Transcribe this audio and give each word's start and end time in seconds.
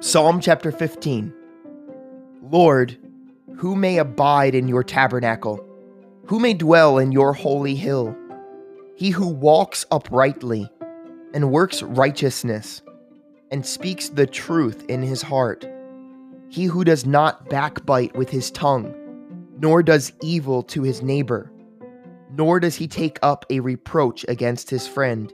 Psalm 0.00 0.40
chapter 0.40 0.70
15 0.70 1.34
Lord, 2.42 2.96
who 3.56 3.74
may 3.74 3.98
abide 3.98 4.54
in 4.54 4.68
your 4.68 4.84
tabernacle? 4.84 5.66
Who 6.26 6.38
may 6.38 6.54
dwell 6.54 6.98
in 6.98 7.10
your 7.10 7.32
holy 7.32 7.74
hill? 7.74 8.16
He 8.94 9.10
who 9.10 9.26
walks 9.26 9.84
uprightly 9.90 10.70
and 11.34 11.50
works 11.50 11.82
righteousness 11.82 12.82
and 13.50 13.66
speaks 13.66 14.10
the 14.10 14.26
truth 14.26 14.84
in 14.88 15.02
his 15.02 15.22
heart. 15.22 15.66
He 16.48 16.66
who 16.66 16.84
does 16.84 17.04
not 17.04 17.48
backbite 17.48 18.14
with 18.14 18.30
his 18.30 18.52
tongue, 18.52 18.94
nor 19.58 19.82
does 19.82 20.12
evil 20.22 20.62
to 20.64 20.82
his 20.82 21.02
neighbor, 21.02 21.50
nor 22.32 22.60
does 22.60 22.76
he 22.76 22.86
take 22.86 23.18
up 23.22 23.44
a 23.50 23.60
reproach 23.60 24.24
against 24.28 24.70
his 24.70 24.86
friend, 24.86 25.32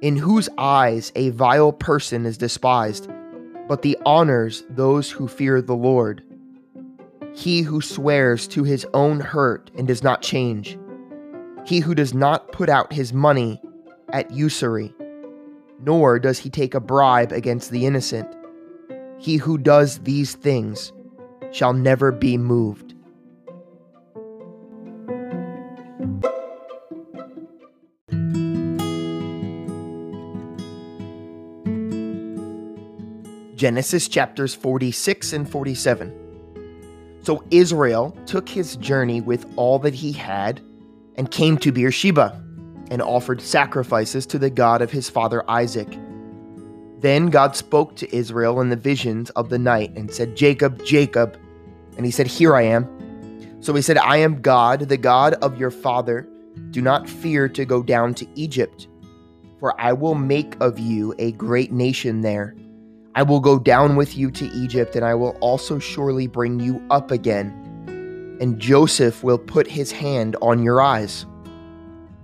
in 0.00 0.16
whose 0.16 0.48
eyes 0.58 1.12
a 1.14 1.30
vile 1.30 1.72
person 1.72 2.26
is 2.26 2.38
despised 2.38 3.08
but 3.68 3.82
the 3.82 3.98
honors 4.06 4.64
those 4.70 5.10
who 5.10 5.28
fear 5.28 5.60
the 5.60 5.74
Lord. 5.74 6.22
He 7.34 7.62
who 7.62 7.80
swears 7.80 8.46
to 8.48 8.64
his 8.64 8.86
own 8.94 9.20
hurt 9.20 9.70
and 9.76 9.86
does 9.86 10.02
not 10.02 10.22
change. 10.22 10.78
He 11.66 11.80
who 11.80 11.94
does 11.94 12.14
not 12.14 12.52
put 12.52 12.68
out 12.68 12.92
his 12.92 13.12
money 13.12 13.60
at 14.12 14.30
usury, 14.30 14.94
nor 15.80 16.18
does 16.18 16.38
he 16.38 16.48
take 16.48 16.74
a 16.74 16.80
bribe 16.80 17.32
against 17.32 17.70
the 17.70 17.84
innocent. 17.86 18.28
He 19.18 19.36
who 19.36 19.58
does 19.58 19.98
these 20.00 20.34
things 20.34 20.92
shall 21.50 21.72
never 21.72 22.12
be 22.12 22.38
moved. 22.38 22.85
Genesis 33.56 34.06
chapters 34.06 34.54
46 34.54 35.32
and 35.32 35.50
47. 35.50 37.20
So 37.22 37.42
Israel 37.50 38.10
took 38.26 38.50
his 38.50 38.76
journey 38.76 39.22
with 39.22 39.50
all 39.56 39.78
that 39.78 39.94
he 39.94 40.12
had 40.12 40.60
and 41.16 41.30
came 41.30 41.56
to 41.58 41.72
Beersheba 41.72 42.42
and 42.90 43.00
offered 43.00 43.40
sacrifices 43.40 44.26
to 44.26 44.38
the 44.38 44.50
God 44.50 44.82
of 44.82 44.90
his 44.90 45.08
father 45.08 45.42
Isaac. 45.50 45.88
Then 46.98 47.28
God 47.28 47.56
spoke 47.56 47.96
to 47.96 48.14
Israel 48.14 48.60
in 48.60 48.68
the 48.68 48.76
visions 48.76 49.30
of 49.30 49.48
the 49.48 49.58
night 49.58 49.90
and 49.96 50.12
said, 50.12 50.36
Jacob, 50.36 50.84
Jacob. 50.84 51.40
And 51.96 52.04
he 52.04 52.12
said, 52.12 52.26
Here 52.26 52.54
I 52.54 52.62
am. 52.62 53.62
So 53.62 53.72
he 53.72 53.80
said, 53.80 53.96
I 53.96 54.18
am 54.18 54.42
God, 54.42 54.80
the 54.80 54.98
God 54.98 55.32
of 55.34 55.58
your 55.58 55.70
father. 55.70 56.28
Do 56.72 56.82
not 56.82 57.08
fear 57.08 57.48
to 57.48 57.64
go 57.64 57.82
down 57.82 58.12
to 58.14 58.28
Egypt, 58.34 58.86
for 59.58 59.78
I 59.80 59.94
will 59.94 60.14
make 60.14 60.56
of 60.60 60.78
you 60.78 61.14
a 61.18 61.32
great 61.32 61.72
nation 61.72 62.20
there 62.20 62.54
I 63.16 63.22
will 63.22 63.40
go 63.40 63.58
down 63.58 63.96
with 63.96 64.14
you 64.14 64.30
to 64.32 64.44
Egypt, 64.52 64.94
and 64.94 65.02
I 65.02 65.14
will 65.14 65.38
also 65.40 65.78
surely 65.78 66.26
bring 66.26 66.60
you 66.60 66.86
up 66.90 67.10
again. 67.10 67.48
And 68.42 68.60
Joseph 68.60 69.24
will 69.24 69.38
put 69.38 69.66
his 69.66 69.90
hand 69.90 70.36
on 70.42 70.62
your 70.62 70.82
eyes. 70.82 71.24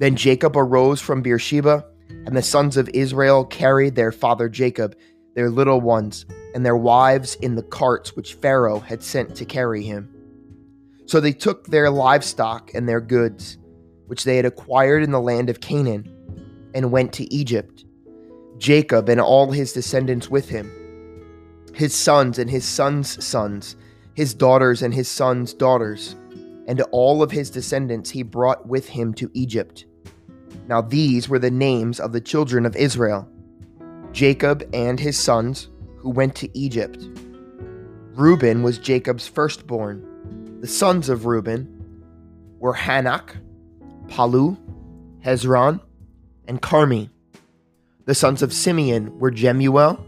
Then 0.00 0.16
Jacob 0.16 0.54
arose 0.54 1.00
from 1.00 1.22
Beersheba, 1.22 1.86
and 2.10 2.36
the 2.36 2.42
sons 2.42 2.76
of 2.76 2.90
Israel 2.90 3.46
carried 3.46 3.94
their 3.94 4.12
father 4.12 4.50
Jacob, 4.50 4.94
their 5.34 5.48
little 5.48 5.80
ones, 5.80 6.26
and 6.54 6.64
their 6.64 6.76
wives 6.76 7.36
in 7.36 7.54
the 7.54 7.62
carts 7.62 8.14
which 8.14 8.34
Pharaoh 8.34 8.78
had 8.78 9.02
sent 9.02 9.34
to 9.36 9.46
carry 9.46 9.82
him. 9.82 10.10
So 11.06 11.20
they 11.20 11.32
took 11.32 11.68
their 11.68 11.88
livestock 11.88 12.70
and 12.74 12.86
their 12.86 13.00
goods, 13.00 13.56
which 14.08 14.24
they 14.24 14.36
had 14.36 14.44
acquired 14.44 15.02
in 15.02 15.10
the 15.10 15.22
land 15.22 15.48
of 15.48 15.62
Canaan, 15.62 16.06
and 16.74 16.92
went 16.92 17.14
to 17.14 17.32
Egypt, 17.32 17.86
Jacob 18.58 19.08
and 19.08 19.22
all 19.22 19.52
his 19.52 19.72
descendants 19.72 20.28
with 20.28 20.50
him 20.50 20.70
his 21.74 21.94
sons 21.94 22.38
and 22.38 22.50
his 22.50 22.64
sons' 22.64 23.24
sons, 23.24 23.76
his 24.14 24.34
daughters 24.34 24.82
and 24.82 24.92
his 24.92 25.08
sons' 25.08 25.54
daughters, 25.54 26.16
and 26.66 26.80
all 26.92 27.22
of 27.22 27.30
his 27.30 27.50
descendants 27.50 28.10
he 28.10 28.22
brought 28.22 28.66
with 28.66 28.88
him 28.88 29.14
to 29.14 29.30
Egypt. 29.34 29.86
Now 30.68 30.80
these 30.80 31.28
were 31.28 31.38
the 31.38 31.50
names 31.50 31.98
of 31.98 32.12
the 32.12 32.20
children 32.20 32.66
of 32.66 32.76
Israel 32.76 33.28
Jacob 34.12 34.62
and 34.74 35.00
his 35.00 35.18
sons, 35.18 35.68
who 35.96 36.10
went 36.10 36.34
to 36.36 36.58
Egypt. 36.58 37.08
Reuben 38.14 38.62
was 38.62 38.76
Jacob's 38.76 39.26
firstborn. 39.26 40.60
The 40.60 40.66
sons 40.66 41.08
of 41.08 41.24
Reuben 41.24 41.66
were 42.58 42.74
Hanoch, 42.74 43.36
Pallu, 44.08 44.58
Hezron, 45.24 45.80
and 46.46 46.60
Carmi. 46.60 47.08
The 48.04 48.14
sons 48.14 48.42
of 48.42 48.52
Simeon 48.52 49.18
were 49.18 49.30
Jemuel, 49.30 50.04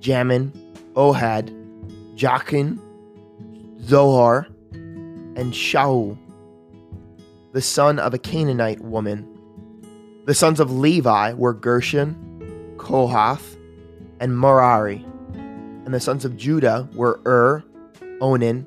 Jamin, 0.00 0.52
Ohad, 0.94 1.52
Jachin, 2.14 2.78
Zohar, 3.82 4.46
and 4.72 5.52
Shaul, 5.52 6.16
the 7.52 7.60
son 7.60 7.98
of 7.98 8.14
a 8.14 8.18
Canaanite 8.18 8.80
woman. 8.80 9.28
The 10.26 10.34
sons 10.34 10.58
of 10.60 10.70
Levi 10.70 11.34
were 11.34 11.52
Gershon, 11.52 12.74
Kohath, 12.78 13.56
and 14.20 14.38
Merari. 14.38 15.04
And 15.34 15.92
the 15.92 16.00
sons 16.00 16.24
of 16.24 16.36
Judah 16.36 16.88
were 16.94 17.20
Ur, 17.26 17.62
Onan, 18.20 18.66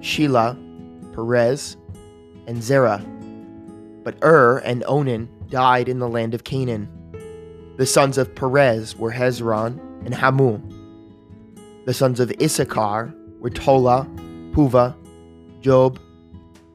Shelah, 0.00 0.56
Perez, 1.14 1.76
and 2.46 2.62
Zerah. 2.62 3.04
But 4.02 4.16
Ur 4.24 4.58
and 4.58 4.82
Onan 4.86 5.28
died 5.48 5.88
in 5.88 5.98
the 5.98 6.08
land 6.08 6.34
of 6.34 6.44
Canaan. 6.44 6.88
The 7.76 7.86
sons 7.86 8.18
of 8.18 8.34
Perez 8.34 8.96
were 8.96 9.12
Hezron 9.12 9.78
and 10.04 10.14
Hamul. 10.14 10.60
The 11.86 11.94
sons 11.94 12.20
of 12.20 12.32
Issachar 12.40 13.12
were 13.40 13.50
Tola, 13.50 14.06
Puvah, 14.52 14.94
Job, 15.60 15.98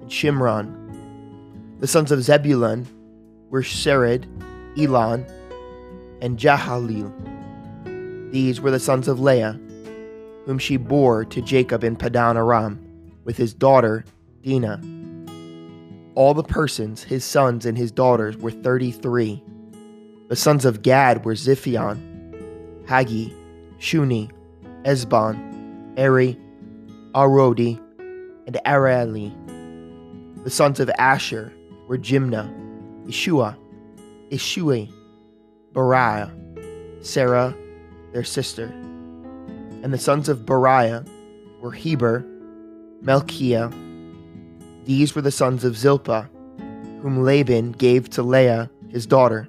and 0.01 0.09
Shimron. 0.09 1.79
The 1.79 1.87
sons 1.87 2.11
of 2.11 2.23
Zebulun 2.23 2.87
were 3.49 3.61
Sered, 3.61 4.25
Elon, 4.77 5.25
and 6.21 6.37
Jahaleel. 6.39 7.11
These 8.31 8.59
were 8.61 8.71
the 8.71 8.79
sons 8.79 9.07
of 9.07 9.19
Leah, 9.19 9.59
whom 10.45 10.57
she 10.57 10.77
bore 10.77 11.23
to 11.25 11.41
Jacob 11.41 11.83
in 11.83 11.95
Padan 11.95 12.37
Aram, 12.37 12.79
with 13.23 13.37
his 13.37 13.53
daughter 13.53 14.05
Dinah. 14.43 14.81
All 16.15 16.33
the 16.33 16.43
persons, 16.43 17.03
his 17.03 17.23
sons 17.23 17.65
and 17.65 17.77
his 17.77 17.91
daughters, 17.91 18.37
were 18.37 18.51
thirty 18.51 18.91
three. 18.91 19.43
The 20.29 20.35
sons 20.35 20.65
of 20.65 20.81
Gad 20.81 21.25
were 21.25 21.33
Ziphion, 21.33 21.99
Haggi, 22.85 23.33
Shuni, 23.79 24.31
Ezbon, 24.85 25.93
Eri, 25.97 26.39
Arodi, 27.13 27.79
and 28.45 28.59
Areli. 28.65 29.33
The 30.43 30.49
sons 30.49 30.79
of 30.79 30.91
Asher 30.99 31.51
were 31.87 31.97
Jimnah, 31.97 32.53
Ishua, 33.07 33.57
Ishui, 34.29 34.91
Beriah, 35.73 36.31
Sarah, 37.03 37.55
their 38.13 38.23
sister. 38.23 38.65
And 39.83 39.91
the 39.91 39.97
sons 39.97 40.29
of 40.29 40.45
Beriah 40.45 41.07
were 41.59 41.71
Heber, 41.71 42.23
Melchiah. 43.03 43.73
These 44.85 45.15
were 45.15 45.21
the 45.21 45.31
sons 45.31 45.63
of 45.63 45.77
Zilpah, 45.77 46.29
whom 47.01 47.23
Laban 47.23 47.71
gave 47.71 48.09
to 48.11 48.23
Leah, 48.23 48.69
his 48.89 49.05
daughter. 49.05 49.47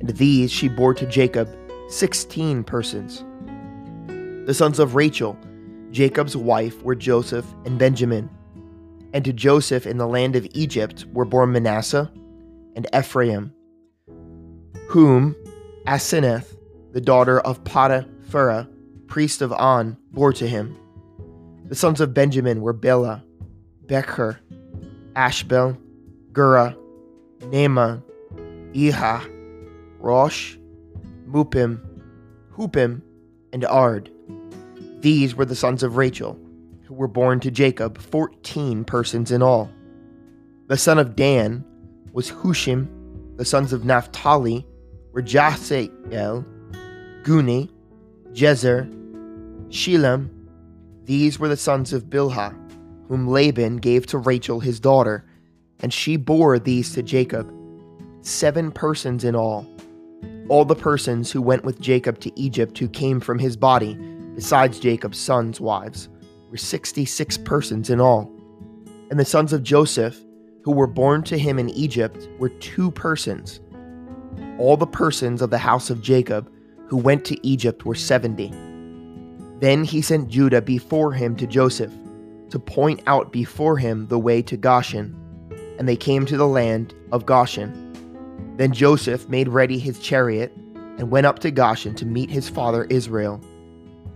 And 0.00 0.10
these 0.10 0.50
she 0.50 0.68
bore 0.68 0.94
to 0.94 1.06
Jacob 1.06 1.48
sixteen 1.88 2.64
persons. 2.64 3.24
The 4.48 4.54
sons 4.54 4.78
of 4.78 4.94
Rachel, 4.94 5.36
Jacob's 5.90 6.34
wife, 6.34 6.82
were 6.82 6.94
Joseph 6.94 7.44
and 7.66 7.78
Benjamin. 7.78 8.30
And 9.12 9.22
to 9.26 9.32
Joseph 9.34 9.86
in 9.86 9.98
the 9.98 10.06
land 10.06 10.36
of 10.36 10.46
Egypt 10.54 11.04
were 11.12 11.26
born 11.26 11.52
Manasseh 11.52 12.10
and 12.74 12.86
Ephraim, 12.96 13.52
whom 14.88 15.36
Asenath, 15.86 16.56
the 16.92 17.00
daughter 17.02 17.40
of 17.40 17.62
Poti-Pherah, 17.64 18.70
priest 19.06 19.42
of 19.42 19.52
On, 19.52 19.98
bore 20.12 20.32
to 20.32 20.48
him. 20.48 20.74
The 21.66 21.76
sons 21.76 22.00
of 22.00 22.14
Benjamin 22.14 22.62
were 22.62 22.72
Bela, 22.72 23.22
Becher, 23.84 24.40
Ashbel, 25.14 25.76
Gera, 26.34 26.74
Naaman, 27.52 28.02
Eha, 28.72 29.30
Rosh, 29.98 30.56
Muppim, 31.28 31.86
Huppim, 32.56 33.02
and 33.52 33.64
Ard. 33.64 34.10
These 35.00 35.34
were 35.34 35.44
the 35.44 35.54
sons 35.54 35.82
of 35.82 35.96
Rachel, 35.96 36.38
who 36.84 36.94
were 36.94 37.08
born 37.08 37.40
to 37.40 37.50
Jacob, 37.50 37.98
fourteen 37.98 38.84
persons 38.84 39.30
in 39.30 39.42
all. 39.42 39.70
The 40.66 40.76
son 40.76 40.98
of 40.98 41.16
Dan 41.16 41.64
was 42.12 42.30
Hushim. 42.30 42.88
The 43.36 43.44
sons 43.44 43.72
of 43.72 43.84
Naphtali 43.84 44.66
were 45.12 45.22
Jasael, 45.22 46.44
Guni, 47.22 47.70
Jezer, 48.32 48.90
Shillem. 49.68 50.28
These 51.04 51.38
were 51.38 51.48
the 51.48 51.56
sons 51.56 51.92
of 51.92 52.04
Bilhah, 52.04 52.54
whom 53.08 53.28
Laban 53.28 53.76
gave 53.76 54.06
to 54.06 54.18
Rachel 54.18 54.60
his 54.60 54.80
daughter, 54.80 55.24
and 55.80 55.92
she 55.92 56.16
bore 56.16 56.58
these 56.58 56.92
to 56.94 57.02
Jacob. 57.02 57.50
seven 58.22 58.70
persons 58.70 59.24
in 59.24 59.34
all. 59.34 59.66
All 60.48 60.64
the 60.64 60.74
persons 60.74 61.30
who 61.30 61.42
went 61.42 61.64
with 61.64 61.80
Jacob 61.80 62.20
to 62.20 62.40
Egypt 62.40 62.78
who 62.78 62.88
came 62.88 63.20
from 63.20 63.38
his 63.38 63.56
body, 63.56 63.94
besides 64.34 64.80
Jacob's 64.80 65.18
sons' 65.18 65.60
wives, 65.60 66.08
were 66.50 66.56
66 66.56 67.36
persons 67.38 67.90
in 67.90 68.00
all. 68.00 68.32
And 69.10 69.18
the 69.18 69.24
sons 69.24 69.52
of 69.52 69.62
Joseph, 69.62 70.18
who 70.62 70.72
were 70.72 70.86
born 70.86 71.22
to 71.24 71.38
him 71.38 71.58
in 71.58 71.70
Egypt, 71.70 72.28
were 72.38 72.48
two 72.48 72.90
persons. 72.90 73.60
All 74.58 74.76
the 74.76 74.86
persons 74.86 75.42
of 75.42 75.50
the 75.50 75.58
house 75.58 75.90
of 75.90 76.02
Jacob 76.02 76.50
who 76.88 76.96
went 76.96 77.24
to 77.26 77.46
Egypt 77.46 77.84
were 77.84 77.94
70. 77.94 78.52
Then 79.60 79.84
he 79.84 80.00
sent 80.00 80.28
Judah 80.28 80.62
before 80.62 81.12
him 81.12 81.36
to 81.36 81.46
Joseph, 81.46 81.92
to 82.50 82.58
point 82.58 83.02
out 83.06 83.30
before 83.30 83.76
him 83.76 84.06
the 84.06 84.18
way 84.18 84.40
to 84.42 84.56
Goshen. 84.56 85.14
And 85.78 85.86
they 85.86 85.96
came 85.96 86.24
to 86.26 86.36
the 86.36 86.46
land 86.46 86.94
of 87.12 87.26
Goshen. 87.26 87.87
Then 88.58 88.72
Joseph 88.72 89.28
made 89.28 89.48
ready 89.48 89.78
his 89.78 90.00
chariot 90.00 90.52
and 90.98 91.12
went 91.12 91.26
up 91.26 91.38
to 91.38 91.50
Goshen 91.52 91.94
to 91.94 92.04
meet 92.04 92.28
his 92.28 92.48
father 92.48 92.84
Israel. 92.90 93.40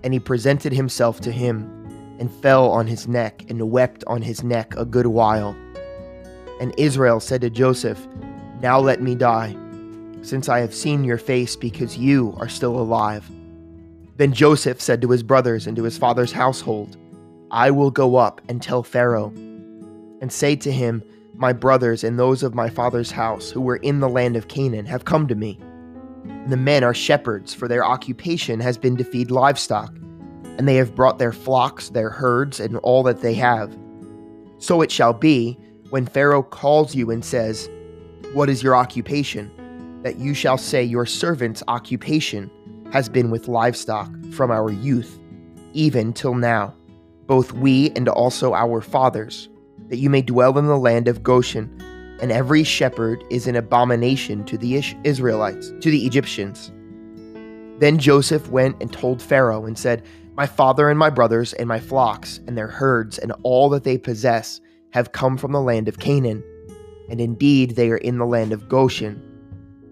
And 0.03 0.13
he 0.13 0.19
presented 0.19 0.73
himself 0.73 1.21
to 1.21 1.31
him, 1.31 1.79
and 2.19 2.29
fell 2.29 2.69
on 2.69 2.89
his 2.89 3.07
neck, 3.07 3.45
and 3.49 3.71
wept 3.71 4.03
on 4.09 4.21
his 4.21 4.43
neck 4.43 4.75
a 4.77 4.85
good 4.85 5.07
while. 5.07 5.57
And 6.61 6.75
Israel 6.77 7.21
said 7.21 7.41
to 7.43 7.51
Joseph, 7.51 8.05
Now 8.61 8.81
let 8.81 9.01
me 9.01 9.15
die, 9.15 9.57
since 10.23 10.49
I 10.49 10.59
have 10.59 10.75
seen 10.75 11.05
your 11.05 11.19
face, 11.19 11.55
because 11.55 11.97
you 11.97 12.35
are 12.39 12.49
still 12.49 12.77
alive. 12.77 13.31
Then 14.17 14.33
Joseph 14.33 14.81
said 14.81 15.01
to 15.03 15.11
his 15.11 15.23
brothers 15.23 15.69
and 15.69 15.77
to 15.77 15.85
his 15.85 15.99
father's 15.99 16.33
household, 16.33 16.97
I 17.53 17.71
will 17.71 17.93
go 17.93 18.17
up 18.17 18.41
and 18.49 18.61
tell 18.61 18.83
Pharaoh, 18.83 19.33
and 20.21 20.33
say 20.33 20.57
to 20.57 20.73
him, 20.73 21.05
My 21.35 21.53
brothers 21.53 22.05
and 22.05 22.19
those 22.19 22.43
of 22.43 22.55
my 22.55 22.69
father's 22.69 23.11
house 23.11 23.51
who 23.51 23.61
were 23.61 23.77
in 23.77 24.01
the 24.01 24.09
land 24.09 24.37
of 24.37 24.49
Canaan 24.49 24.87
have 24.87 25.05
come 25.05 25.27
to 25.29 25.35
me. 25.35 25.59
The 26.47 26.57
men 26.57 26.85
are 26.85 26.95
shepherds, 26.95 27.55
for 27.55 27.69
their 27.69 27.85
occupation 27.85 28.61
has 28.61 28.79
been 28.79 28.97
to 28.97 29.05
feed 29.05 29.31
livestock, 29.31 29.95
and 30.59 30.69
they 30.69 30.77
have 30.77 30.95
brought 30.95 31.19
their 31.19 31.33
flocks, 31.33 31.89
their 31.89 32.11
herds, 32.11 32.61
and 32.61 32.77
all 32.79 33.03
that 33.05 33.21
they 33.21 33.35
have. 33.35 33.77
So 34.59 34.83
it 34.83 34.93
shall 34.93 35.13
be, 35.13 35.59
when 35.91 36.07
Pharaoh 36.07 36.43
calls 36.43 36.95
you 36.95 37.11
and 37.11 37.25
says, 37.25 37.69
What 38.33 38.49
is 38.49 38.63
your 38.63 38.77
occupation? 38.77 39.51
that 40.03 40.19
you 40.19 40.35
shall 40.35 40.59
say, 40.59 40.83
Your 40.83 41.07
servant's 41.07 41.63
occupation 41.69 42.51
has 42.93 43.09
been 43.09 43.31
with 43.31 43.49
livestock 43.49 44.11
from 44.33 44.51
our 44.51 44.71
youth, 44.71 45.19
even 45.73 46.13
till 46.13 46.35
now, 46.35 46.75
both 47.27 47.53
we 47.53 47.91
and 47.91 48.09
also 48.09 48.53
our 48.55 48.81
fathers, 48.81 49.49
that 49.93 49.99
you 49.99 50.09
may 50.09 50.23
dwell 50.23 50.57
in 50.57 50.69
the 50.69 50.79
land 50.79 51.07
of 51.07 51.23
Goshen, 51.23 51.69
and 52.23 52.33
every 52.33 52.65
shepherd 52.65 53.23
is 53.29 53.47
an 53.47 53.57
abomination 53.57 54.43
to 54.47 54.57
the 54.57 54.83
Israelites, 55.05 55.71
to 55.83 55.91
the 55.91 56.07
Egyptians. 56.07 56.73
Then 57.79 57.99
Joseph 57.99 58.49
went 58.49 58.81
and 58.81 58.91
told 58.91 59.21
Pharaoh 59.21 59.67
and 59.67 59.77
said, 59.77 60.03
My 60.35 60.47
father 60.47 60.89
and 60.89 60.99
my 60.99 61.11
brothers 61.11 61.53
and 61.53 61.69
my 61.69 61.79
flocks 61.79 62.41
and 62.47 62.57
their 62.57 62.69
herds 62.69 63.19
and 63.19 63.35
all 63.43 63.69
that 63.69 63.85
they 63.85 63.99
possess 63.99 64.63
have 64.93 65.13
come 65.13 65.37
from 65.37 65.53
the 65.53 65.61
land 65.61 65.89
of 65.89 65.99
Canaan, 65.99 66.43
and 67.11 67.21
indeed 67.21 67.73
they 67.73 67.91
are 67.91 67.99
in 67.99 68.17
the 68.17 68.25
land 68.25 68.55
of 68.55 68.71
Goshen. 68.71 69.23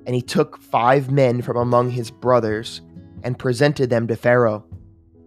And 0.06 0.14
he 0.14 0.22
took 0.22 0.62
five 0.62 1.10
men 1.10 1.42
from 1.42 1.58
among 1.58 1.90
his 1.90 2.10
brothers 2.10 2.80
and 3.22 3.38
presented 3.38 3.90
them 3.90 4.06
to 4.06 4.16
Pharaoh. 4.16 4.64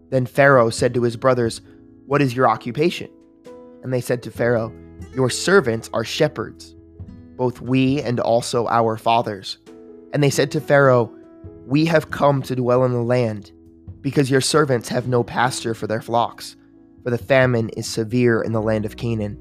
Then 0.09 0.25
Pharaoh 0.25 0.71
said 0.71 0.95
to 0.95 1.03
his 1.03 1.15
brothers, 1.15 1.61
What 2.07 2.23
is 2.23 2.35
your 2.35 2.49
occupation? 2.49 3.11
And 3.83 3.93
they 3.93 4.01
said 4.01 4.23
to 4.23 4.31
Pharaoh, 4.31 4.73
Your 5.13 5.29
servants 5.29 5.89
are 5.93 6.03
shepherds, 6.03 6.75
both 7.35 7.61
we 7.61 8.01
and 8.01 8.19
also 8.19 8.67
our 8.67 8.97
fathers. 8.97 9.59
And 10.13 10.23
they 10.23 10.31
said 10.31 10.49
to 10.51 10.61
Pharaoh, 10.61 11.13
We 11.67 11.85
have 11.85 12.09
come 12.09 12.41
to 12.43 12.55
dwell 12.55 12.83
in 12.85 12.93
the 12.93 13.03
land, 13.03 13.51
because 14.01 14.31
your 14.31 14.41
servants 14.41 14.89
have 14.89 15.07
no 15.07 15.23
pasture 15.23 15.75
for 15.75 15.85
their 15.85 16.01
flocks, 16.01 16.55
for 17.03 17.11
the 17.11 17.17
famine 17.17 17.69
is 17.69 17.87
severe 17.87 18.41
in 18.41 18.53
the 18.53 18.61
land 18.61 18.85
of 18.85 18.97
Canaan. 18.97 19.37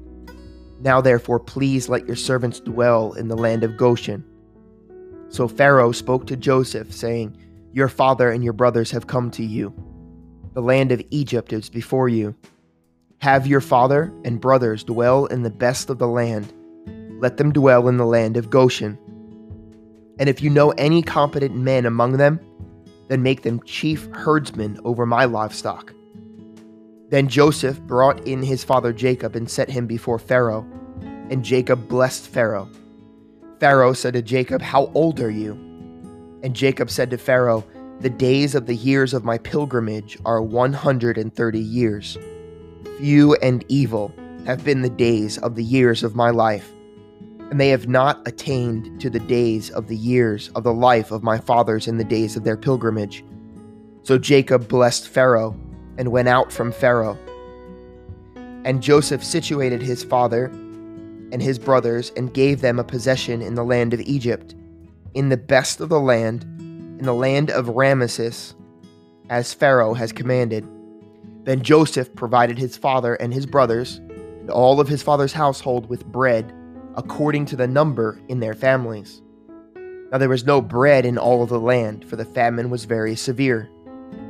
Now 0.81 1.01
therefore, 1.01 1.39
please 1.39 1.89
let 1.89 2.05
your 2.05 2.15
servants 2.17 2.59
dwell 2.59 3.13
in 3.13 3.29
the 3.29 3.37
land 3.37 3.63
of 3.63 3.77
Goshen. 3.77 4.23
So 5.29 5.47
Pharaoh 5.47 5.93
spoke 5.93 6.27
to 6.27 6.35
Joseph, 6.35 6.93
saying, 6.93 7.35
your 7.73 7.89
father 7.89 8.29
and 8.29 8.43
your 8.43 8.53
brothers 8.53 8.91
have 8.91 9.07
come 9.07 9.31
to 9.31 9.43
you. 9.43 9.73
The 10.53 10.61
land 10.61 10.91
of 10.91 11.01
Egypt 11.09 11.51
is 11.51 11.69
before 11.69 12.07
you. 12.07 12.35
Have 13.23 13.47
your 13.47 13.61
father 13.61 14.11
and 14.25 14.41
brothers 14.41 14.83
dwell 14.83 15.27
in 15.27 15.43
the 15.43 15.49
best 15.49 15.89
of 15.89 15.97
the 15.97 16.09
land. 16.09 16.51
Let 17.21 17.37
them 17.37 17.53
dwell 17.53 17.87
in 17.87 17.95
the 17.95 18.05
land 18.05 18.35
of 18.35 18.49
Goshen. 18.49 18.99
And 20.19 20.27
if 20.27 20.41
you 20.41 20.49
know 20.49 20.71
any 20.71 21.01
competent 21.01 21.55
men 21.55 21.85
among 21.85 22.17
them, 22.17 22.37
then 23.07 23.23
make 23.23 23.43
them 23.43 23.63
chief 23.63 24.09
herdsmen 24.11 24.77
over 24.83 25.05
my 25.05 25.23
livestock. 25.23 25.93
Then 27.11 27.29
Joseph 27.29 27.79
brought 27.83 28.27
in 28.27 28.43
his 28.43 28.65
father 28.65 28.91
Jacob 28.91 29.37
and 29.37 29.49
set 29.49 29.69
him 29.69 29.87
before 29.87 30.19
Pharaoh, 30.19 30.67
and 31.29 31.45
Jacob 31.45 31.87
blessed 31.87 32.27
Pharaoh. 32.27 32.67
Pharaoh 33.57 33.93
said 33.93 34.15
to 34.15 34.21
Jacob, 34.21 34.61
How 34.61 34.91
old 34.93 35.21
are 35.21 35.31
you? 35.31 35.53
And 36.43 36.53
Jacob 36.53 36.89
said 36.89 37.09
to 37.11 37.17
Pharaoh, 37.17 37.63
The 38.01 38.09
days 38.09 38.53
of 38.53 38.65
the 38.65 38.75
years 38.75 39.13
of 39.13 39.23
my 39.23 39.37
pilgrimage 39.37 40.17
are 40.25 40.41
130 40.41 41.57
years. 41.57 42.17
Few 42.97 43.35
and 43.35 43.65
evil 43.67 44.13
have 44.45 44.63
been 44.63 44.81
the 44.81 44.89
days 44.89 45.37
of 45.37 45.55
the 45.55 45.63
years 45.63 46.03
of 46.03 46.15
my 46.15 46.29
life, 46.29 46.71
and 47.49 47.59
they 47.59 47.69
have 47.69 47.87
not 47.87 48.27
attained 48.27 48.99
to 49.01 49.09
the 49.09 49.19
days 49.19 49.69
of 49.69 49.87
the 49.87 49.95
years 49.95 50.49
of 50.49 50.63
the 50.63 50.73
life 50.73 51.11
of 51.11 51.23
my 51.23 51.37
fathers 51.37 51.87
in 51.87 51.97
the 51.97 52.03
days 52.03 52.35
of 52.35 52.43
their 52.43 52.57
pilgrimage. 52.57 53.23
So 54.03 54.17
Jacob 54.17 54.67
blessed 54.67 55.07
Pharaoh 55.07 55.55
and 55.97 56.11
went 56.11 56.27
out 56.27 56.51
from 56.51 56.71
Pharaoh. 56.71 57.17
And 58.65 58.81
Joseph 58.81 59.23
situated 59.23 59.81
his 59.81 60.03
father 60.03 60.45
and 60.45 61.41
his 61.41 61.59
brothers 61.59 62.11
and 62.15 62.33
gave 62.33 62.61
them 62.61 62.79
a 62.79 62.83
possession 62.83 63.41
in 63.41 63.55
the 63.55 63.63
land 63.63 63.93
of 63.93 64.01
Egypt 64.01 64.55
in 65.13 65.29
the 65.29 65.37
best 65.37 65.79
of 65.79 65.89
the 65.89 65.99
land, 65.99 66.43
in 66.43 67.03
the 67.03 67.13
land 67.13 67.51
of 67.51 67.69
Rameses, 67.69 68.55
as 69.29 69.53
Pharaoh 69.53 69.93
has 69.93 70.11
commanded. 70.11 70.67
Then 71.43 71.61
Joseph 71.61 72.13
provided 72.15 72.57
his 72.57 72.77
father 72.77 73.15
and 73.15 73.33
his 73.33 73.45
brothers, 73.45 73.97
and 74.39 74.49
all 74.49 74.79
of 74.79 74.87
his 74.87 75.03
father's 75.03 75.33
household 75.33 75.89
with 75.89 76.05
bread, 76.05 76.53
according 76.95 77.45
to 77.47 77.55
the 77.55 77.67
number 77.67 78.19
in 78.29 78.39
their 78.39 78.53
families. 78.53 79.21
Now 80.11 80.19
there 80.19 80.29
was 80.29 80.45
no 80.45 80.61
bread 80.61 81.05
in 81.05 81.17
all 81.17 81.43
of 81.43 81.49
the 81.49 81.59
land, 81.59 82.05
for 82.07 82.15
the 82.15 82.25
famine 82.25 82.69
was 82.69 82.85
very 82.85 83.15
severe, 83.15 83.69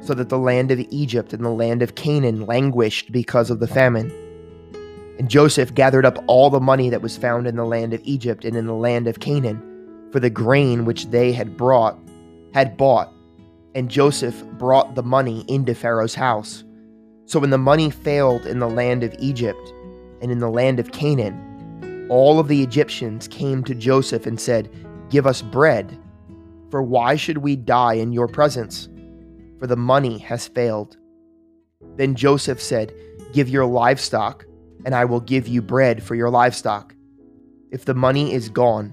so 0.02 0.14
that 0.14 0.30
the 0.30 0.40
land 0.40 0.72
of 0.72 0.80
Egypt 0.90 1.34
and 1.34 1.44
the 1.44 1.50
land 1.50 1.82
of 1.82 1.96
Canaan 1.96 2.46
languished 2.46 3.12
because 3.12 3.50
of 3.50 3.60
the 3.60 3.68
famine. 3.68 4.12
And 5.20 5.30
Joseph 5.30 5.76
gathered 5.76 6.06
up 6.06 6.18
all 6.28 6.50
the 6.50 6.60
money 6.60 6.90
that 6.90 7.02
was 7.02 7.18
found 7.18 7.46
in 7.46 7.56
the 7.56 7.66
land 7.66 7.94
of 7.94 8.02
Egypt 8.04 8.46
and 8.46 8.56
in 8.56 8.66
the 8.66 8.74
land 8.74 9.08
of 9.08 9.20
Canaan 9.20 10.10
for 10.12 10.20
the 10.20 10.30
grain 10.30 10.86
which 10.86 11.08
they 11.08 11.32
had 11.32 11.58
brought 11.58 11.98
had 12.54 12.78
bought 12.78 13.12
and 13.76 13.90
Joseph 13.90 14.44
brought 14.60 14.94
the 14.94 15.02
money 15.02 15.44
into 15.48 15.74
Pharaoh's 15.74 16.14
house 16.14 16.64
so 17.26 17.40
when 17.40 17.50
the 17.50 17.58
money 17.58 17.90
failed 17.90 18.46
in 18.46 18.60
the 18.60 18.70
land 18.70 19.04
of 19.04 19.16
Egypt 19.20 19.74
and 20.22 20.32
in 20.32 20.40
the 20.40 20.50
land 20.50 20.80
of 20.80 20.92
Canaan 20.92 22.08
all 22.10 22.40
of 22.40 22.48
the 22.48 22.62
Egyptians 22.62 23.28
came 23.28 23.64
to 23.64 23.76
Joseph 23.76 24.26
and 24.26 24.40
said 24.40 24.70
give 25.10 25.26
us 25.26 25.42
bread 25.42 25.98
for 26.74 26.82
why 26.82 27.16
should 27.16 27.38
we 27.38 27.56
die 27.56 27.94
in 27.94 28.12
your 28.12 28.28
presence? 28.28 28.90
For 29.60 29.68
the 29.68 29.76
money 29.76 30.18
has 30.18 30.48
failed. 30.48 30.98
Then 31.98 32.16
Joseph 32.16 32.60
said 32.60 32.92
give 33.32 33.48
your 33.48 33.66
livestock 33.66 34.46
and 34.86 34.96
I 34.96 35.06
will 35.06 35.20
give 35.20 35.48
you 35.48 35.62
bread 35.62 36.04
for 36.04 36.16
your 36.16 36.32
livestock 36.32 36.96
if 37.72 37.86
the 37.86 37.94
money 37.94 38.34
is 38.34 38.50
gone. 38.50 38.92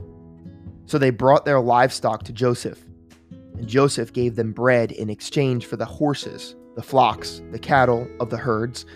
So 0.86 0.98
they 0.98 1.10
brought 1.10 1.44
their 1.44 1.60
livestock 1.60 2.24
to 2.24 2.32
Joseph, 2.32 2.84
and 3.30 3.66
Joseph 3.66 4.12
gave 4.12 4.36
them 4.36 4.52
bread 4.52 4.92
in 4.92 5.08
exchange 5.08 5.66
for 5.66 5.76
the 5.76 5.84
horses, 5.84 6.56
the 6.80 6.86
flocks, 6.86 7.42
the 7.50 7.58
cattle 7.58 8.08
of 8.20 8.30
the 8.30 8.38
herds, 8.38 8.86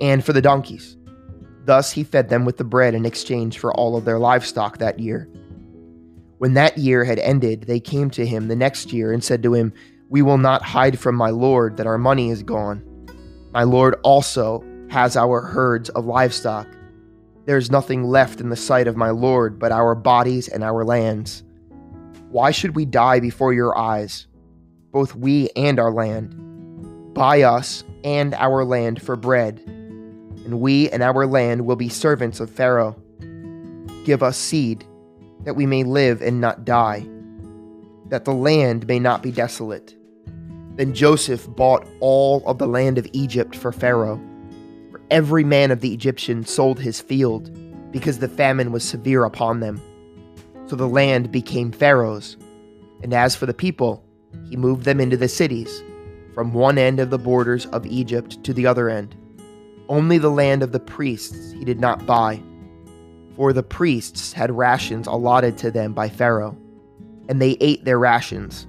and 0.00 0.24
for 0.24 0.32
the 0.32 0.40
donkeys. 0.40 0.96
Thus 1.66 1.92
he 1.92 2.04
fed 2.04 2.30
them 2.30 2.44
with 2.44 2.56
the 2.56 2.64
bread 2.64 2.94
in 2.94 3.04
exchange 3.04 3.58
for 3.58 3.72
all 3.74 3.96
of 3.96 4.04
their 4.04 4.18
livestock 4.18 4.78
that 4.78 4.98
year. 4.98 5.28
When 6.38 6.54
that 6.54 6.78
year 6.78 7.04
had 7.04 7.18
ended, 7.18 7.62
they 7.62 7.80
came 7.80 8.10
to 8.10 8.26
him 8.26 8.48
the 8.48 8.56
next 8.56 8.92
year 8.92 9.12
and 9.12 9.22
said 9.22 9.42
to 9.42 9.54
him, 9.54 9.72
We 10.08 10.22
will 10.22 10.38
not 10.38 10.62
hide 10.62 10.98
from 10.98 11.16
my 11.16 11.30
Lord 11.30 11.76
that 11.76 11.86
our 11.86 11.98
money 11.98 12.30
is 12.30 12.42
gone. 12.42 12.82
My 13.52 13.62
Lord 13.62 13.96
also 14.02 14.64
has 14.90 15.16
our 15.16 15.40
herds 15.40 15.90
of 15.90 16.06
livestock 16.06 16.66
there 17.46 17.58
is 17.58 17.70
nothing 17.70 18.04
left 18.04 18.40
in 18.40 18.48
the 18.48 18.56
sight 18.56 18.88
of 18.88 18.96
my 18.96 19.10
Lord 19.10 19.58
but 19.58 19.72
our 19.72 19.94
bodies 19.94 20.48
and 20.48 20.64
our 20.64 20.84
lands. 20.84 21.42
Why 22.30 22.50
should 22.50 22.74
we 22.74 22.86
die 22.86 23.20
before 23.20 23.52
your 23.52 23.76
eyes, 23.76 24.26
both 24.92 25.14
we 25.14 25.50
and 25.54 25.78
our 25.78 25.92
land? 25.92 26.34
Buy 27.14 27.42
us 27.42 27.84
and 28.02 28.34
our 28.34 28.64
land 28.64 29.00
for 29.00 29.14
bread, 29.14 29.62
and 29.64 30.60
we 30.60 30.90
and 30.90 31.00
our 31.02 31.26
land 31.26 31.64
will 31.64 31.76
be 31.76 31.88
servants 31.88 32.40
of 32.40 32.50
Pharaoh. 32.50 32.96
Give 34.04 34.22
us 34.22 34.36
seed, 34.36 34.84
that 35.44 35.54
we 35.54 35.64
may 35.64 35.84
live 35.84 36.20
and 36.20 36.40
not 36.40 36.64
die, 36.64 37.06
that 38.08 38.24
the 38.24 38.34
land 38.34 38.88
may 38.88 38.98
not 38.98 39.22
be 39.22 39.30
desolate. 39.30 39.94
Then 40.74 40.92
Joseph 40.92 41.48
bought 41.54 41.86
all 42.00 42.42
of 42.46 42.58
the 42.58 42.66
land 42.66 42.98
of 42.98 43.06
Egypt 43.12 43.54
for 43.54 43.70
Pharaoh. 43.70 44.20
For 44.90 45.00
every 45.10 45.44
man 45.44 45.70
of 45.70 45.80
the 45.80 45.94
Egyptians 45.94 46.50
sold 46.50 46.80
his 46.80 47.00
field, 47.00 47.48
because 47.92 48.18
the 48.18 48.28
famine 48.28 48.72
was 48.72 48.82
severe 48.82 49.24
upon 49.24 49.60
them. 49.60 49.80
So 50.66 50.74
the 50.74 50.88
land 50.88 51.30
became 51.30 51.70
Pharaoh's. 51.70 52.36
And 53.04 53.14
as 53.14 53.36
for 53.36 53.46
the 53.46 53.54
people, 53.54 54.04
he 54.50 54.56
moved 54.56 54.82
them 54.84 54.98
into 54.98 55.16
the 55.16 55.28
cities, 55.28 55.82
from 56.34 56.52
one 56.52 56.76
end 56.76 57.00
of 57.00 57.10
the 57.10 57.18
borders 57.18 57.66
of 57.66 57.86
Egypt 57.86 58.42
to 58.44 58.52
the 58.52 58.66
other 58.66 58.88
end. 58.88 59.14
Only 59.88 60.18
the 60.18 60.30
land 60.30 60.62
of 60.62 60.72
the 60.72 60.80
priests 60.80 61.52
he 61.52 61.64
did 61.64 61.80
not 61.80 62.04
buy, 62.06 62.42
for 63.36 63.52
the 63.52 63.62
priests 63.62 64.32
had 64.32 64.50
rations 64.50 65.06
allotted 65.06 65.56
to 65.58 65.70
them 65.70 65.92
by 65.92 66.08
Pharaoh, 66.08 66.56
and 67.28 67.40
they 67.40 67.56
ate 67.60 67.84
their 67.84 67.98
rations, 67.98 68.66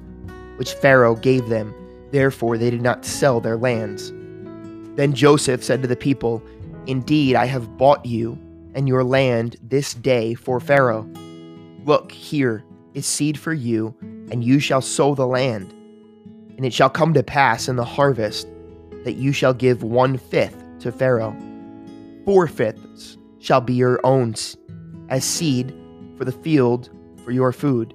which 0.58 0.74
Pharaoh 0.74 1.16
gave 1.16 1.48
them, 1.50 1.74
therefore 2.12 2.58
they 2.58 2.70
did 2.70 2.82
not 2.82 3.06
sell 3.06 3.40
their 3.40 3.58
lands. 3.58 4.12
Then 4.96 5.14
Joseph 5.14 5.64
said 5.64 5.82
to 5.82 5.88
the 5.88 5.96
people, 5.96 6.42
Indeed, 6.88 7.36
I 7.36 7.46
have 7.46 7.78
bought 7.78 8.06
you 8.06 8.38
and 8.76 8.88
your 8.88 9.04
land 9.04 9.58
this 9.62 9.94
day 9.94 10.34
for 10.34 10.60
Pharaoh. 10.60 11.10
Look, 11.86 12.12
here 12.12 12.64
is 12.94 13.06
seed 13.06 13.38
for 13.40 13.54
you, 13.54 13.96
and 14.02 14.44
you 14.44 14.60
shall 14.60 14.82
sow 14.82 15.16
the 15.16 15.28
land. 15.28 15.74
And 16.58 16.66
it 16.66 16.74
shall 16.74 16.90
come 16.90 17.14
to 17.14 17.24
pass 17.24 17.68
in 17.68 17.76
the 17.76 17.86
harvest 17.86 18.48
that 19.04 19.14
you 19.14 19.32
shall 19.32 19.54
give 19.54 19.84
one 19.84 20.18
fifth 20.18 20.64
to 20.80 20.92
Pharaoh. 20.92 21.36
Four 22.26 22.48
fifths 22.48 23.18
shall 23.40 23.62
be 23.62 23.74
your 23.74 24.00
own 24.04 24.36
as 25.10 25.24
seed 25.24 25.74
for 26.18 26.26
the 26.26 26.32
field 26.32 26.90
for 27.24 27.32
your 27.32 27.52
food, 27.52 27.94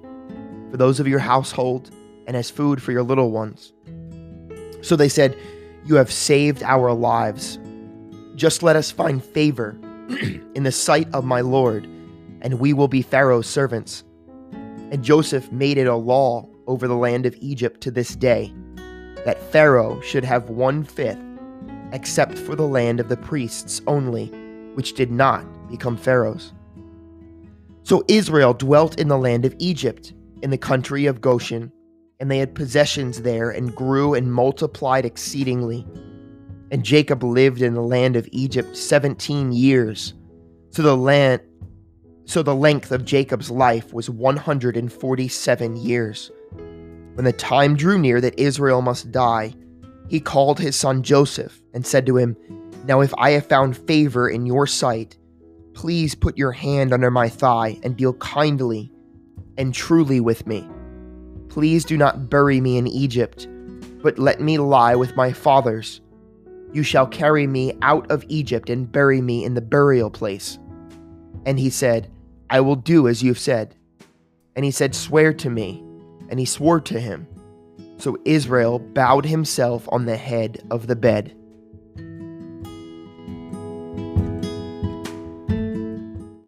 for 0.69 0.77
those 0.77 0.99
of 0.99 1.07
your 1.07 1.19
household, 1.19 1.91
and 2.27 2.37
as 2.37 2.49
food 2.49 2.81
for 2.81 2.91
your 2.91 3.03
little 3.03 3.31
ones. 3.31 3.73
So 4.81 4.95
they 4.95 5.09
said, 5.09 5.37
You 5.85 5.95
have 5.95 6.11
saved 6.11 6.63
our 6.63 6.93
lives. 6.93 7.59
Just 8.35 8.63
let 8.63 8.75
us 8.75 8.91
find 8.91 9.23
favor 9.23 9.77
in 10.55 10.63
the 10.63 10.71
sight 10.71 11.07
of 11.13 11.25
my 11.25 11.41
Lord, 11.41 11.85
and 12.41 12.59
we 12.59 12.73
will 12.73 12.87
be 12.87 13.01
Pharaoh's 13.01 13.47
servants. 13.47 14.03
And 14.51 15.03
Joseph 15.03 15.51
made 15.51 15.77
it 15.77 15.87
a 15.87 15.95
law 15.95 16.47
over 16.71 16.87
the 16.87 16.95
land 16.95 17.25
of 17.25 17.35
Egypt 17.41 17.81
to 17.81 17.91
this 17.91 18.15
day 18.15 18.53
that 19.25 19.43
Pharaoh 19.51 19.99
should 19.99 20.23
have 20.23 20.49
one 20.49 20.85
fifth, 20.85 21.19
except 21.91 22.37
for 22.37 22.55
the 22.55 22.67
land 22.67 23.01
of 23.01 23.09
the 23.09 23.17
priests 23.17 23.81
only, 23.85 24.27
which 24.75 24.93
did 24.93 25.11
not 25.11 25.45
become 25.69 25.97
Pharaoh's. 25.97 26.53
So 27.83 28.05
Israel 28.07 28.53
dwelt 28.53 28.99
in 29.01 29.09
the 29.09 29.17
land 29.17 29.43
of 29.43 29.53
Egypt, 29.59 30.13
in 30.41 30.49
the 30.49 30.57
country 30.57 31.07
of 31.07 31.19
Goshen, 31.19 31.73
and 32.21 32.31
they 32.31 32.37
had 32.37 32.55
possessions 32.55 33.21
there, 33.23 33.49
and 33.49 33.75
grew 33.75 34.13
and 34.13 34.31
multiplied 34.31 35.05
exceedingly. 35.05 35.85
And 36.71 36.85
Jacob 36.85 37.21
lived 37.21 37.61
in 37.61 37.73
the 37.73 37.81
land 37.81 38.15
of 38.15 38.29
Egypt 38.31 38.77
seventeen 38.77 39.51
years. 39.51 40.13
So 40.69 40.83
the 40.83 40.95
land 40.95 41.41
so 42.31 42.41
the 42.41 42.55
length 42.55 42.93
of 42.93 43.03
Jacob's 43.03 43.51
life 43.51 43.93
was 43.93 44.09
147 44.09 45.75
years. 45.75 46.31
When 47.15 47.25
the 47.25 47.33
time 47.33 47.75
drew 47.75 47.99
near 47.99 48.21
that 48.21 48.39
Israel 48.39 48.81
must 48.81 49.11
die, 49.11 49.53
he 50.07 50.21
called 50.21 50.57
his 50.57 50.77
son 50.77 51.03
Joseph 51.03 51.61
and 51.73 51.85
said 51.85 52.05
to 52.05 52.15
him, 52.15 52.37
Now 52.85 53.01
if 53.01 53.13
I 53.17 53.31
have 53.31 53.47
found 53.47 53.75
favor 53.75 54.29
in 54.29 54.45
your 54.45 54.65
sight, 54.65 55.17
please 55.73 56.15
put 56.15 56.37
your 56.37 56.53
hand 56.53 56.93
under 56.93 57.11
my 57.11 57.27
thigh 57.27 57.77
and 57.83 57.97
deal 57.97 58.13
kindly 58.13 58.93
and 59.57 59.73
truly 59.73 60.21
with 60.21 60.47
me. 60.47 60.65
Please 61.49 61.83
do 61.83 61.97
not 61.97 62.29
bury 62.29 62.61
me 62.61 62.77
in 62.77 62.87
Egypt, 62.87 63.45
but 64.01 64.17
let 64.17 64.39
me 64.39 64.57
lie 64.57 64.95
with 64.95 65.17
my 65.17 65.33
fathers. 65.33 65.99
You 66.71 66.83
shall 66.83 67.07
carry 67.07 67.45
me 67.45 67.73
out 67.81 68.09
of 68.09 68.23
Egypt 68.29 68.69
and 68.69 68.89
bury 68.89 69.19
me 69.19 69.43
in 69.43 69.53
the 69.53 69.59
burial 69.59 70.09
place. 70.09 70.57
And 71.45 71.59
he 71.59 71.69
said, 71.69 72.09
I 72.51 72.59
will 72.59 72.75
do 72.75 73.07
as 73.07 73.23
you 73.23 73.31
have 73.31 73.39
said. 73.39 73.75
And 74.55 74.65
he 74.65 74.71
said, 74.71 74.93
Swear 74.93 75.33
to 75.35 75.49
me. 75.49 75.83
And 76.29 76.37
he 76.37 76.45
swore 76.45 76.81
to 76.81 76.99
him. 76.99 77.25
So 77.97 78.17
Israel 78.25 78.77
bowed 78.77 79.25
himself 79.25 79.87
on 79.89 80.05
the 80.05 80.17
head 80.17 80.61
of 80.69 80.87
the 80.87 80.95
bed. 80.95 81.35